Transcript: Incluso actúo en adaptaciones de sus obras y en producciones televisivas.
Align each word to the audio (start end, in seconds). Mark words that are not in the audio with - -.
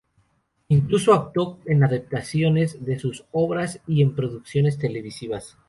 Incluso 0.69 1.13
actúo 1.13 1.59
en 1.67 1.83
adaptaciones 1.83 2.83
de 2.83 2.97
sus 2.97 3.23
obras 3.31 3.81
y 3.85 4.01
en 4.01 4.15
producciones 4.15 4.79
televisivas. 4.79 5.59